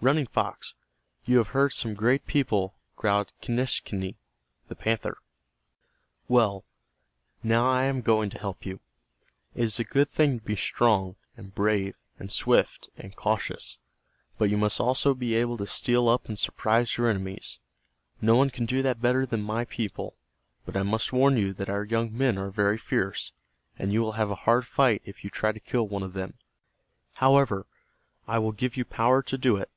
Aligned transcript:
"Running 0.00 0.28
Fox, 0.28 0.76
you 1.24 1.38
have 1.38 1.48
heard 1.48 1.72
some 1.72 1.94
great 1.94 2.24
people," 2.24 2.72
growled 2.94 3.32
Quenischquney, 3.42 4.14
the 4.68 4.76
panther. 4.76 5.18
"Well, 6.28 6.64
now 7.42 7.68
I 7.68 7.82
am 7.82 8.00
going 8.00 8.30
to 8.30 8.38
help 8.38 8.64
you. 8.64 8.78
It 9.56 9.64
is 9.64 9.80
a 9.80 9.84
good 9.84 10.08
thing 10.08 10.38
to 10.38 10.44
be 10.44 10.54
strong, 10.54 11.16
and 11.36 11.52
brave, 11.52 11.96
and 12.16 12.30
swift, 12.30 12.90
and 12.96 13.16
cautious, 13.16 13.76
but 14.38 14.48
you 14.48 14.56
must 14.56 14.78
also 14.78 15.14
be 15.14 15.34
able 15.34 15.56
to 15.56 15.66
steal 15.66 16.08
up 16.08 16.26
and 16.28 16.38
surprise 16.38 16.96
your 16.96 17.08
enemies. 17.10 17.58
No 18.20 18.36
one 18.36 18.50
can 18.50 18.66
do 18.66 18.82
that 18.82 19.02
better 19.02 19.26
than 19.26 19.42
my 19.42 19.64
people. 19.64 20.14
But 20.64 20.76
I 20.76 20.84
must 20.84 21.12
warn 21.12 21.36
you 21.36 21.52
that 21.54 21.68
our 21.68 21.82
young 21.82 22.16
men 22.16 22.38
are 22.38 22.52
very 22.52 22.78
fierce, 22.78 23.32
and 23.76 23.92
you 23.92 24.00
will 24.00 24.12
have 24.12 24.30
a 24.30 24.36
hard 24.46 24.64
fight 24.64 25.02
if 25.04 25.24
you 25.24 25.30
try 25.30 25.50
to 25.50 25.58
kill 25.58 25.88
one 25.88 26.04
of 26.04 26.12
them. 26.12 26.34
However, 27.14 27.66
I 28.28 28.38
will 28.38 28.52
give 28.52 28.76
you 28.76 28.84
power 28.84 29.22
to 29.24 29.36
do 29.36 29.56
it. 29.56 29.72